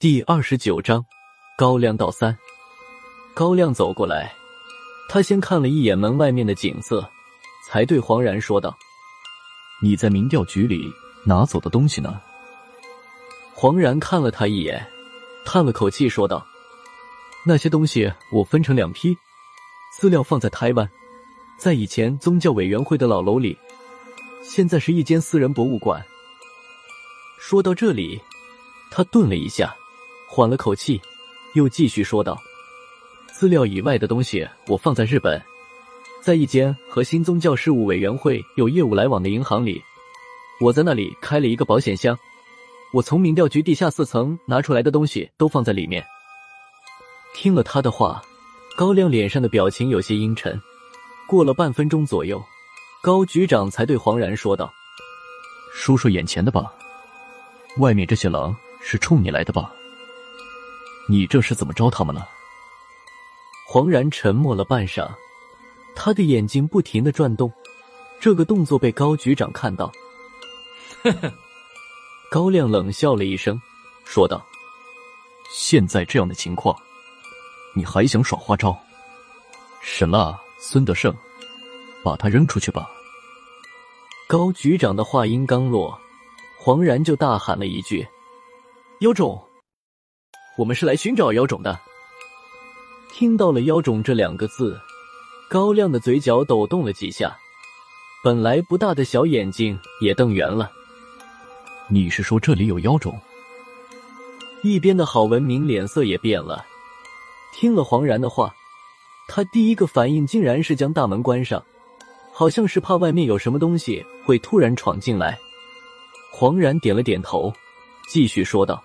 [0.00, 1.04] 第二十九章，
[1.58, 2.34] 高亮到三。
[3.34, 4.34] 高亮走过来，
[5.10, 7.06] 他先看了一眼门外面的景色，
[7.66, 8.74] 才对黄然说道
[9.82, 10.90] ：“你在民调局里
[11.26, 12.18] 拿走的东西呢？”
[13.52, 14.82] 黄然看了他一眼，
[15.44, 16.46] 叹了口气说道
[17.44, 19.14] ：“那些东西我分成两批，
[19.92, 20.90] 资料放在台湾，
[21.58, 23.54] 在以前宗教委员会的老楼里，
[24.42, 26.02] 现在是一间私人博物馆。”
[27.38, 28.18] 说到这里，
[28.90, 29.76] 他顿了一下。
[30.32, 31.02] 缓了口气，
[31.54, 32.40] 又继续说道
[33.34, 35.42] ：“资料以外的东西，我放在日本，
[36.22, 39.82] 在一间和新宗教事务委员会有业务来往的银行里。
[40.60, 42.16] 我在那里开了一个保险箱，
[42.92, 46.06] 我从民调局地下四层拿出来的东西都放在里面。”
[47.34, 48.22] 听了他的话，
[48.76, 50.62] 高亮脸上的表情有些阴沉。
[51.26, 52.40] 过了半分钟左右，
[53.02, 54.72] 高局长才对黄然说道
[55.74, 56.72] ：“说说眼前的吧，
[57.78, 59.72] 外面这些狼是冲你来的吧？”
[61.10, 62.28] 你这是怎么着他们了？
[63.66, 65.10] 黄然沉默了半晌，
[65.96, 67.52] 他的眼睛不停的转动，
[68.20, 69.90] 这个动作被高局长看到。
[71.02, 71.32] 呵呵，
[72.30, 73.60] 高亮冷笑了一声，
[74.04, 74.40] 说道
[75.50, 76.76] ：“现在这样的情况，
[77.74, 78.78] 你还想耍花招？
[79.82, 81.12] 沈了，孙德胜，
[82.04, 82.88] 把他扔出去吧。”
[84.28, 85.98] 高局长的话音刚落，
[86.56, 88.06] 黄然就大喊了一句
[89.00, 89.44] ：“有种！”
[90.60, 91.80] 我们是来寻找妖种的。
[93.10, 94.78] 听到了“妖种”这两个字，
[95.48, 97.34] 高亮的嘴角抖动了几下，
[98.22, 100.70] 本来不大的小眼睛也瞪圆了。
[101.88, 103.18] 你是说这里有妖种？
[104.62, 106.62] 一边的郝文明脸色也变了，
[107.54, 108.54] 听了黄然的话，
[109.28, 111.64] 他第一个反应竟然是将大门关上，
[112.34, 115.38] 好像是怕外面有什么东西会突然闯进来。
[116.30, 117.50] 黄然点了点头，
[118.10, 118.84] 继续说道。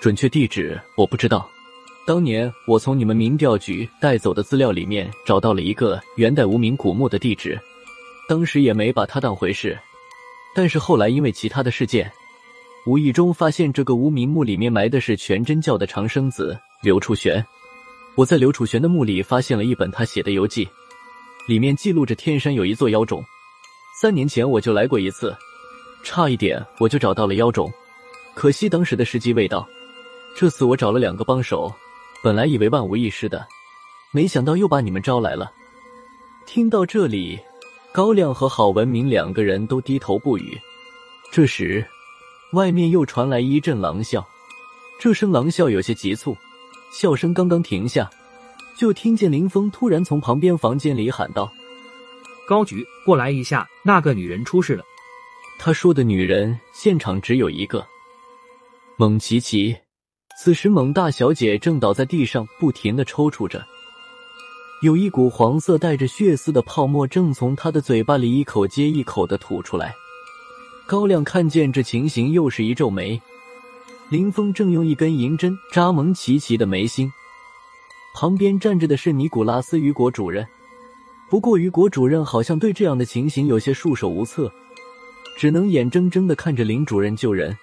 [0.00, 1.48] 准确地址我不知道。
[2.06, 7.58] 当年我从你们民调局带走的资料里面找到了一个元代无名古墓的地址，
[8.28, 9.78] 当时也没把它当回事。
[10.54, 12.12] 但是后来因为其他的事件，
[12.86, 17.42] 无意中发现这个无名墓里面埋的是全真教的长生子刘楚玄。
[18.14, 20.68] 我在刘楚玄的墓里发现了一本他写的游记，
[21.48, 23.24] 里面记录着天山有一座妖冢。
[24.00, 25.34] 三年前我就来过一次，
[26.02, 27.72] 差一点我就找到了妖冢，
[28.34, 29.66] 可惜当时的时机未到。
[30.36, 31.72] 这次我找了两个帮手，
[32.22, 33.46] 本来以为万无一失的，
[34.10, 35.52] 没想到又把你们招来了。
[36.44, 37.38] 听到这里，
[37.92, 40.60] 高亮和郝文明两个人都低头不语。
[41.30, 41.86] 这时，
[42.52, 44.26] 外面又传来一阵狼笑，
[44.98, 46.36] 这声狼笑有些急促，
[46.92, 48.10] 笑声刚刚停下，
[48.76, 51.50] 就听见林峰突然从旁边房间里喊道
[52.46, 54.84] ：“高局，过来一下，那个女人出事了。”
[55.58, 57.86] 他说的女人，现场只有一个，
[58.96, 59.76] 蒙奇奇。
[60.36, 63.64] 此时，蒙大小姐正倒在地上，不停的抽搐着，
[64.82, 69.94] 有一股黄色带着血丝的泡沫正从她的嘴巴里一口接一口的吐出来。
[70.86, 73.18] 高亮看见这情形，又是一皱眉。
[74.10, 77.10] 林峰正用一根银针扎蒙奇奇的眉心，
[78.12, 80.46] 旁边站着的是尼古拉斯雨果主任。
[81.30, 84.52] 不过，雨果主任好像对这样的情形有些束手无策，
[85.38, 87.56] 只能眼睁睁的看着林主任救人。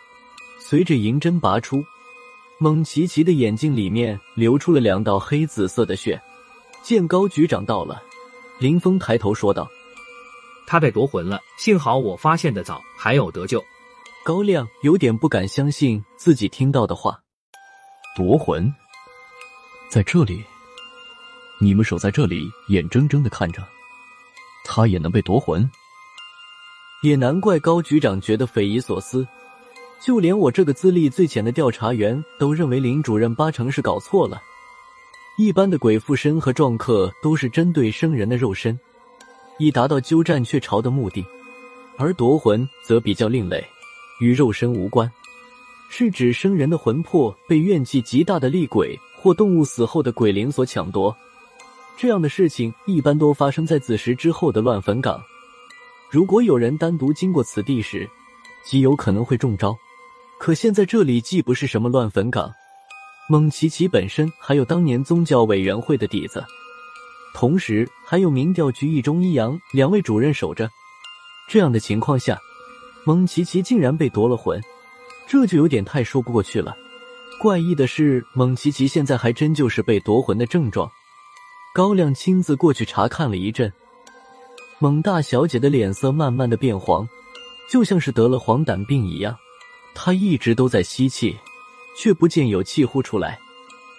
[0.58, 1.84] 随着银针拔出。
[2.64, 6.22] 蒙奇奇的眼睛里面流出了两道黑紫色的血。
[6.84, 8.00] 见高局长到了，
[8.60, 9.68] 林峰抬头说道
[10.68, 13.60] ：“他被夺魂了，幸好我发现的早，还有得救。”
[14.24, 17.20] 高亮有点不敢相信自己听到的话
[18.16, 18.72] ：“夺魂，
[19.90, 20.44] 在这里？
[21.60, 23.68] 你们守在这里，眼睁睁的看着，
[24.66, 25.68] 他也能被夺魂？
[27.02, 29.28] 也难怪高局长觉得匪夷所思。”
[30.04, 34.42] 就连我这个资历最浅的调查员都认为林主任八成是搞错了。
[35.38, 38.78] 一般的鬼附身和撞客都是针对生人的肉身，
[39.60, 41.24] 以达到鸠占鹊巢的目的；
[41.98, 43.64] 而夺魂则比较另类，
[44.20, 45.10] 与肉身无关，
[45.90, 51.16] 是指生人的魂魄被怨气极大的厉鬼或动物死后的鬼灵所抢夺。
[51.96, 55.22] 这样的事情一般都发生在子时之后的乱坟岗。
[56.10, 58.10] 如果有人单独经过此地时，
[58.66, 59.78] 极有可能会中招。
[60.42, 62.52] 可现在这里既不是什么乱坟岗，
[63.30, 66.44] 蒙奇奇本身还有当年宗教委员会的底子，
[67.36, 70.68] 同时还有民调局一中一阳两位主任守着。
[71.48, 72.40] 这样的情况下，
[73.06, 74.60] 蒙奇奇竟然被夺了魂，
[75.28, 76.76] 这就有点太说不过去了。
[77.40, 80.90] 怪异的是，蒙奇奇现在还真就是被夺魂的症状。
[81.72, 83.72] 高亮亲自过去查看了一阵，
[84.80, 87.08] 蒙大小姐的脸色慢慢的变黄，
[87.70, 89.38] 就像是得了黄疸病一样。
[89.94, 91.38] 他一直都在吸气，
[91.98, 93.40] 却不见有气呼出来，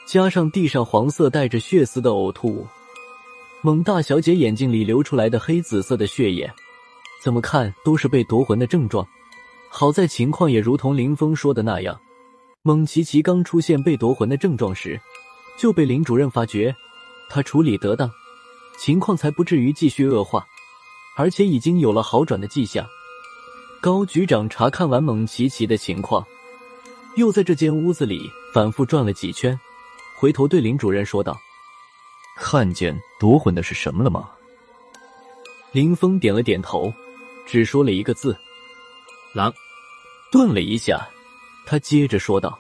[0.06, 2.66] 加上地上黄色带着血丝的呕吐物，
[3.60, 6.52] 蒙大小姐眼睛里流出来的黑紫色的血液，
[7.22, 9.06] 怎么看都是被夺魂的症状。
[9.70, 11.98] 好在情况也如同林峰说的那样，
[12.62, 15.00] 蒙奇奇刚出现被夺魂的症状时，
[15.56, 16.74] 就被林主任发觉，
[17.30, 18.10] 他处理得当，
[18.78, 20.44] 情况才不至于继续恶化，
[21.16, 22.86] 而且已经有了好转的迹象。
[23.82, 26.24] 高局长查看完蒙奇奇的情况，
[27.16, 29.58] 又在这间屋子里反复转了几圈，
[30.16, 31.36] 回头对林主任说道
[32.38, 34.30] ：“看见夺魂的是什么了吗？”
[35.74, 36.94] 林峰点了点头，
[37.44, 38.38] 只说了一个字。
[39.34, 39.52] 狼，
[40.30, 41.04] 顿了一下，
[41.66, 42.56] 他接着说道：“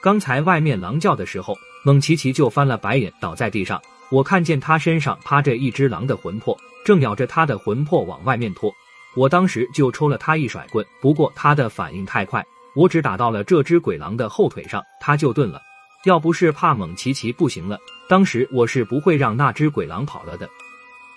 [0.00, 1.54] 刚才外面狼叫的时候，
[1.84, 3.78] 蒙奇奇就翻了白眼，倒在地上。
[4.10, 8.74] 我看见他身上趴着一只狼的魂魄，正咬着他的魂魄往外面拖。
[9.14, 12.44] 我当时就抽了他一甩棍，不过他的反应太快，
[12.74, 15.60] 我只打到了这只鬼狼的后腿上，他就顿了。
[16.04, 17.78] 要不是怕蒙奇奇不行了，
[18.08, 20.48] 当时我是不会让那只鬼狼跑了的。”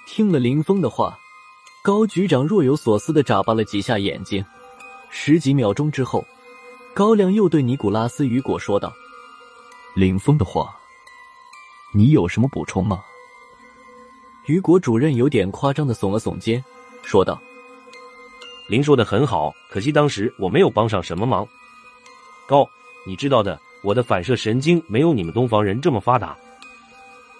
[0.07, 1.17] 听了林峰的话。
[1.83, 4.43] 高局长若有所思的眨巴了几下眼睛，
[5.11, 6.25] 十几秒钟之后，
[6.95, 8.91] 高亮又对尼古拉斯·雨果说道
[9.93, 10.75] ：“林峰的话，
[11.93, 13.03] 你有什么补充吗？”
[14.47, 16.65] 雨果主任有点夸张的耸了耸肩，
[17.03, 17.39] 说道
[18.67, 21.47] ：“林说的很好，可惜当时我没有帮上什么忙。
[22.47, 22.67] 高，
[23.05, 26.35] 你知道的，我的反射神经没有你们东方人这么发达。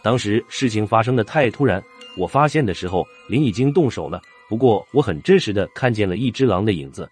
[0.04, 1.84] 当时事情发生的太突然，
[2.16, 7.10] 我发现的时候，林已经动手了。”不过，我很真实的看见了一只狼的影子，